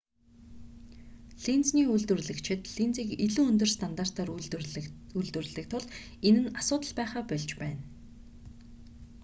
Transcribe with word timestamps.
линзний 1.45 1.85
үйлдвэрлэгчид 1.93 2.61
линзийг 2.77 3.09
илүү 3.25 3.43
өндөр 3.51 3.69
стандартаар 3.77 4.29
үйлдвэрлэдэг 5.15 5.65
тул 5.69 5.85
энэ 6.27 6.39
нь 6.43 6.53
асуудал 6.61 6.93
байхаа 6.99 7.23
больж 7.31 7.49
байна 7.61 7.83